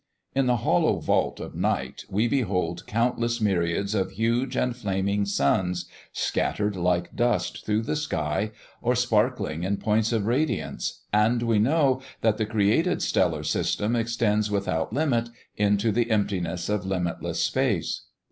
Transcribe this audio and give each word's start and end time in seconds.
In 0.33 0.47
the 0.47 0.57
hollow 0.65 0.97
vault 0.97 1.39
of 1.39 1.53
night 1.53 2.05
we 2.09 2.27
behold 2.27 2.87
countless 2.87 3.39
myriads 3.39 3.93
of 3.93 4.13
huge 4.13 4.55
and 4.55 4.75
flaming 4.75 5.25
suns, 5.25 5.85
scattered 6.11 6.75
like 6.75 7.15
dust 7.15 7.67
through 7.67 7.83
the 7.83 7.95
sky, 7.95 8.49
or 8.81 8.95
sparkling 8.95 9.61
in 9.63 9.77
points 9.77 10.11
of 10.11 10.25
radiance, 10.25 11.01
and 11.13 11.43
we 11.43 11.59
know 11.59 12.01
that 12.21 12.37
that 12.39 12.47
created 12.49 13.03
stellar 13.03 13.43
system 13.43 13.95
extends, 13.95 14.49
without 14.49 14.91
limit, 14.91 15.29
into 15.55 15.91
the 15.91 16.09
emptiness 16.09 16.67
of 16.67 16.83
limitless 16.83 17.39
space. 17.39 18.05